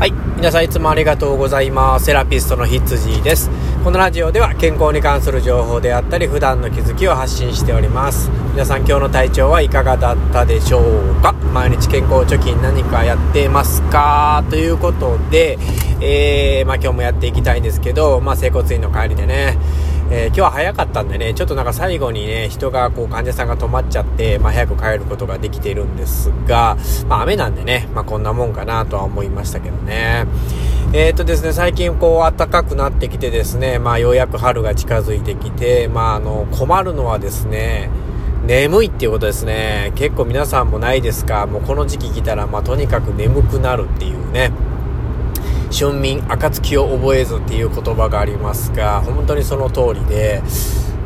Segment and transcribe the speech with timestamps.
[0.00, 0.12] はい。
[0.12, 2.06] 皆さんいつもありがとうございます。
[2.06, 3.50] セラピストのひつじです。
[3.84, 8.30] このラジオでは健康に関する情報であったり、普段の気づきを発信しております。
[8.52, 11.34] 皆さん今日の体調はいかがだったでしょうか？
[11.52, 14.42] 毎日健康貯金何かやってますか？
[14.48, 15.58] ということで、
[16.00, 19.58] えー、まあ今日もやっていきたいんですけど、まあ整骨院の帰りでね、
[20.12, 26.76] えー、今日は早かったんでね、ちょっとなんか最後にね、人がこう患者さんが止まっちゃって、まあ早く帰ることができているんですが、
[27.08, 30.26] まあ雨なんでね、まあこんなもんかなとは思いましたけどね。
[30.92, 37.88] えっ、ー、とですね、最近こう暖かくなってきてですね、まあようやく春が近づいてきて、まああの困るのはですね、
[38.46, 39.92] 眠いっていうことですね。
[39.94, 41.46] 結構皆さんもないですか？
[41.46, 44.50] もうこの時期来たら、まあとにかく眠くなるっていうね。
[45.70, 50.42] 春眠暁を覚えずっていう言葉がありますが、本当にその通りで、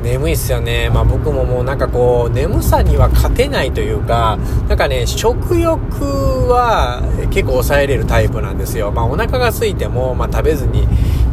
[0.05, 0.91] 眠いっすよね。
[0.91, 8.93] まあ僕ももうなんかこう、眠さには勝てないというか、なんかね、食欲は結構抑えれるタイプなんですよ。
[8.93, 10.87] まあお腹が空いても、まあ食べずに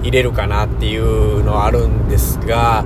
[0.03, 2.85] 入れるかなっていうのはあるんですが、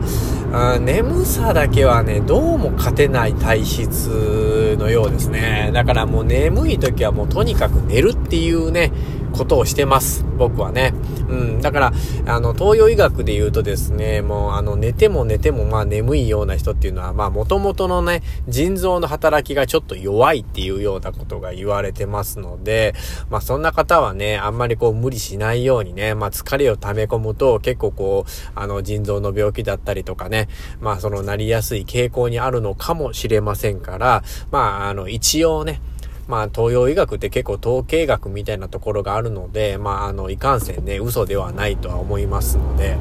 [0.51, 5.69] あ眠さだけはね、どうも勝てない体質のようですね。
[5.71, 8.91] だからもう眠い時はもうとにかく寝るっていうね、
[9.35, 10.25] ことをしてます。
[10.37, 10.93] 僕はね。
[11.29, 11.61] うん。
[11.61, 11.93] だから、
[12.25, 22.95] あの、東洋医学で言うとですね、もう、あの、寝ても寝ても、まあ、眠いような人っていうのは、まあ、元々のね、腎臓の働きがちょっと弱いっていうようなことが言われてますので、
[23.29, 30.47] まあ、そんな方はね、あんまりこう、無理しないようにね、まあ、疲れを溜め込むと、結構こう、あの、腎臓の病気だったりとかね、
[30.79, 35.81] まあ、その、なりやすい傾向にあるのかもしれませんから、まあ、あの、一応ね、
[36.27, 42.97] まあ、東洋医学って結構統計学みたいなところがあるので、まあ、あの、いかんせんね、嘘ではないとは思いますので、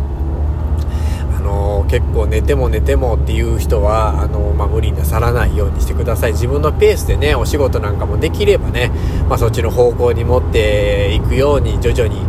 [1.37, 6.33] あの結構寝ても寝てもっていう人は、あのまあ、無理なさらないようにしてください。
[6.33, 8.91] 自分のペースでね、お仕事なんかもできればね、
[9.29, 12.21] まあ、そっちの方向に持っていくように徐々に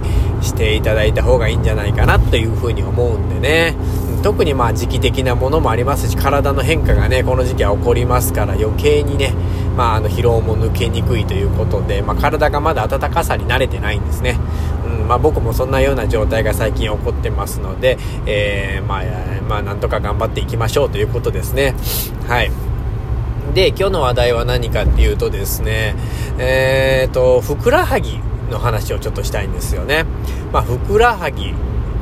[0.42, 3.76] していただいた方がいいんじゃないかなというふうに思うんでね。
[4.24, 9.34] 特にまあ時期的なものもありますし、体の変化がね、この時期は起こりますから余計にね、
[9.76, 14.38] まああの疲労も抜けにくいということで、まあ体がまだ暖かさに慣れてないんですね。
[14.86, 19.04] うん、まあ僕もそんなような状態が最近起こってますので、えー、まあ、
[19.48, 21.76] まあなんとか頑張っていきましょうということですね。
[22.28, 22.52] はい。
[23.54, 25.96] で、今日の話題は何かっていうとですね、
[26.38, 28.20] えーと、ふくらはぎ
[28.50, 30.06] の話をちょっとしたいんですよね。
[30.52, 31.54] まあ、ふくらはぎっ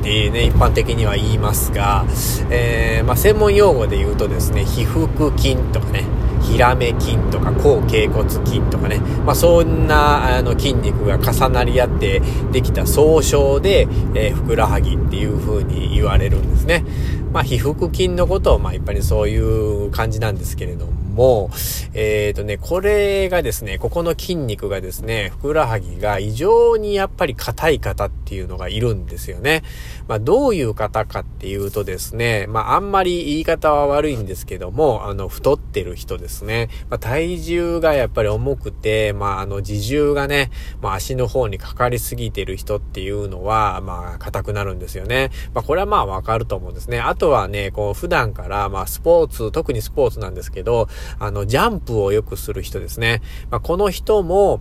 [0.02, 2.04] てね、一般的には言いますが、
[2.50, 6.04] えー、まあ、専門用語で言うとですね、皮腹筋とかね、
[6.50, 12.22] ヒラメ筋とか、後頸骨筋とかね、まあ、そんな、あの、筋肉が重なり合って
[12.52, 16.84] できた総称で、えー、ふくらはぎっていう風に言われるんですね。
[17.32, 21.50] まあ、皮腹筋のことを、まあ、やっぱりそういう感じなんですけれども、も、
[21.94, 29.62] えっ、ー、とね、これがですね、ここの筋肉がですね、ふくらはぎが異常にやっぱり硬い方っていうのがいるんですよね。
[30.08, 36.68] まあ、どういう方かっていうとですね、まあ、あんまり言い方は悪いんですけども、あの、太ってる人ですね。
[36.90, 40.50] まあ、体重がやっぱり重くて、まあ、あの、自重がね、
[40.82, 45.30] まあ、足の方にかかりすぎてる人っていうのは、まあ、硬くなるんですよね。
[45.54, 47.00] まあ、これはまあ、わかると思うんですね。
[47.00, 50.88] あとはね、こう、普段から、まあ、スポーツ、特にスポーツなんですけど、
[51.18, 53.22] あの、ジャンプをよくする人ですね。
[53.50, 54.60] まあ、この人も、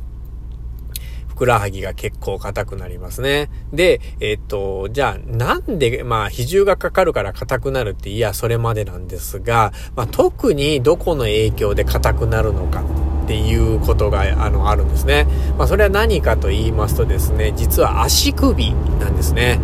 [1.33, 3.49] ふくらはぎが結構硬くなりますね。
[3.73, 12.83] で、えっと、じゃあ、なんで、まあ、比重がかかるから硬くなるって、いや、それまでなんですが、まあ、特にどこの影響で硬くなるのか
[13.23, 15.25] っていうことが、あの、あるんですね。
[15.57, 19.59] まあ、それは何かと言いますとですね、実は足首なんですね。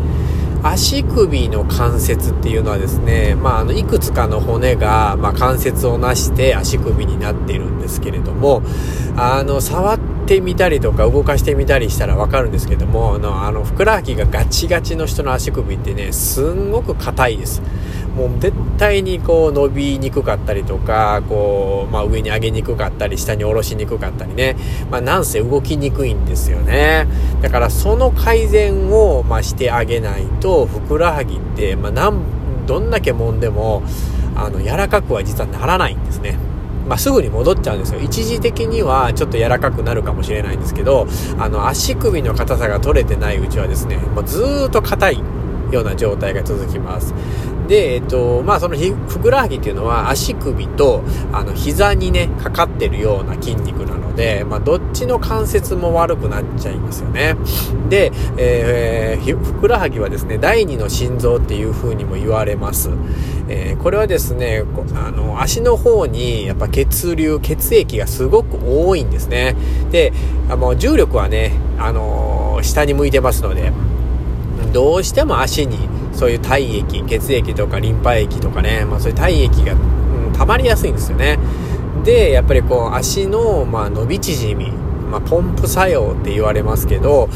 [0.61, 8.61] 足首の関節っていうのはですね、まあ、あの、いくつかの骨が、まあ、関節をなして足首になっているんですけれども、
[9.15, 9.98] あの、触っ
[10.29, 17.63] てみたりとか動かしてみたりしたらわかるんですけども、あの、あの、ふくらはぎがガチガチの人の足首ってね、すんごく硬いです。
[18.16, 24.56] もう絶対にこう伸びにくかったりとか、こう、まあ上に上げにくかったり、下に下ろしにくかったりね。
[24.91, 27.07] まあなんせ動きにくいんですよね。
[27.41, 32.13] だからその改善を、まあしてあげないと、ふくらはぎって、まあ、
[32.68, 33.81] どんだけ揉んでも、
[34.36, 36.38] あの、柔らかくは実はならないんですね。
[36.89, 38.01] まあ、すぐに戻っちゃうんですよ。
[38.01, 41.07] 一時的にはちょっと柔らかくなるかもしれないんですけど、
[41.38, 45.24] あの、足首の硬さが取れてないうちはですね、もうずーっと硬い
[45.71, 47.13] ような状態が続きます。
[47.69, 57.36] で、えっと、まあ、そのふくらはぎっていうのは足首と、あの、膝にね、かかってるような筋肉なので、まあ、どっちの関節も悪くなっちゃいますよね。
[57.88, 62.89] で、えー、ふくらはぎはですね、第二の心臓っていう風にも言われます。
[63.48, 64.63] えー、これはですね、
[64.95, 69.56] あの、足の方に、やっぱ血流、血液がすごく多いんですね。
[69.92, 70.12] で、
[70.50, 73.72] あの、重力はね、あの下下に向いてますので、
[74.72, 75.77] どうしても足に
[76.13, 79.75] そういう体液、血液とかリンパ液とかね、まあそういう体液が、う
[80.29, 81.39] ん、溜まりやすいんですよね。
[82.03, 87.27] で、やっぱりこう足の、まあ、伸び縮み、まあ、ポンプ作用って言われますけど、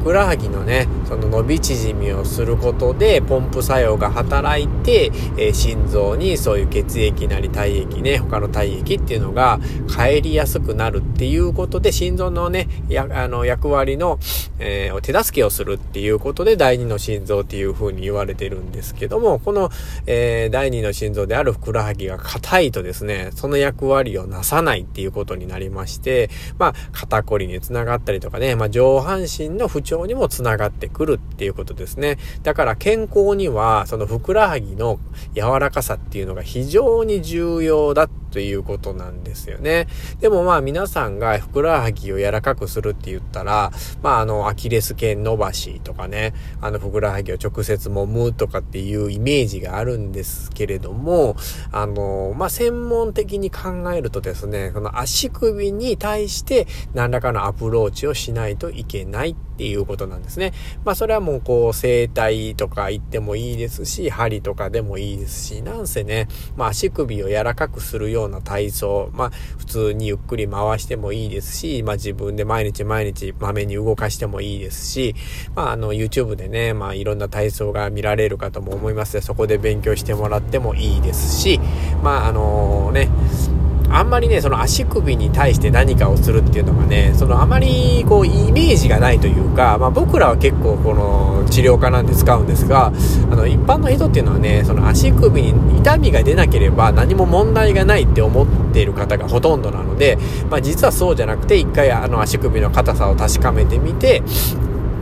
[0.00, 9.58] ふくらはぎのね、その伸び縮みをすることで、ポンプ作用が働いて、え、心臓にそういう血液なり体液ね、他の体液っていうのが
[9.88, 14.20] 帰りやすくなるっていうことで、心臓のね、や、あの、役割の、
[14.60, 19.70] えー、手助けをするっていうことで、第二の心臓っていう風に言われてるんですけども、この、
[20.06, 30.99] えー、第二の心臓であるふくらはぎが硬いとですね、その役割をなさないっていうことになりまして、まあ、肩こりにつながったりとかね、まあ、上半身の不調にもつながってくる。
[31.00, 32.18] くるっていうことですね。
[32.42, 35.00] だから健康には、そのふくらはぎの
[35.34, 39.88] 柔らかさっていうのが非常に重要だってということなんですよね。
[40.20, 43.72] でもまあ皆さんがふくらはぎを柔らかくするって言ったら、
[44.02, 51.36] まああのアキレス腱伸ばしとかね、あのふくらはぎを直接揉むとかっていうイメージがあるんですけれども、
[51.72, 60.52] あの、まあ専門的に考えるとですね、この足首に対して何らかのアプローチをしないといけないっていうことなんですね。
[60.84, 75.14] まあそれはもうこう整体とか行ってもいいですし、針とかでもいいですし、なんせね、まあ足首を柔らかくするようような体操、まあ普通にゆっくり回してもいいですし、まあ自分で毎日毎日まめに動かしてもいいですし、
[75.54, 81.60] まああの YouTube でね、まあいろんな体操が見られるかとも思いますで、そこで勉強してもらってもいいですし、
[82.02, 83.08] まああのね、
[83.92, 92.90] あんまりね、その足首に対して何かをするっていうのがね、そのあまりこうイメージがないというか、まあ僕らは結構この治療科なんで使うんですが、あ
[93.34, 104.22] の一般の人っていうのはね、その足首に痛みが出なければ何も問題がないって思っている方がほとんどなので、まあ実はそうじゃなくて一回あの足首の硬さを確かめてみて、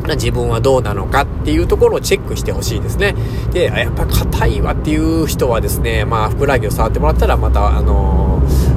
[0.08, 3.14] 自分はどうなのかっていうところをチェックしてほしいですね。
[3.52, 8.67] で、やっぱ硬いわっていう人はですね、まあ、ふくらはぎを触ってもらったら、また、あのー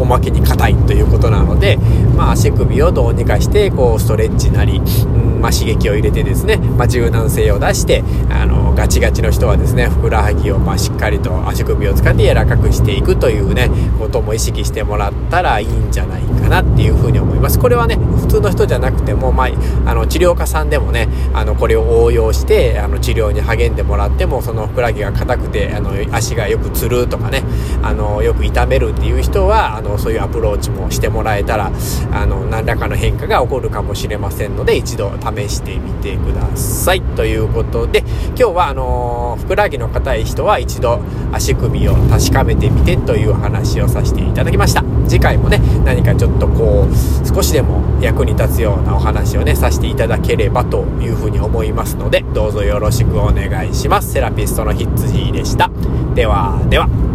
[0.00, 1.76] おまけに硬いということなので、
[2.16, 17.58] まあ、足首をどうにかしてこうストレッチなり、うんまあ、刺激を入れてですね、まあ、柔軟性を出してあのガチガチの人はですねふくらはぎをまあしっかりと足首を使って柔らかくしていくというねことも意識してもらったらいいんじゃないかなっていうふうに思います。
[17.58, 19.48] これはね普通の人じゃなくても、まあ、
[19.86, 27.42] あの治療家さんでもねあのこれを応用してあの治療に励んでもらってもそのふくらはぎが硬くてあの足がよくつるとかね
[27.82, 31.70] あのよく痛めるっていう人はあのそういうアプローチもしてもらえたら
[32.12, 37.02] あの何らかの変化が起こるかもしれませんので一度試してみてください。
[37.02, 41.00] ということで今日はあのふくらはぎの硬い人は一度
[41.32, 44.84] 足首を確かめてみてという話をさせていただきました。
[45.06, 54.12] 次回もね何かちょっとこう少しでも役に立つようなお話をねさせていただければというふうに思いますのでどうぞよろしくお願いします。
[54.12, 55.70] セラピストのヒッツジーでした。
[56.14, 57.09] ではでは。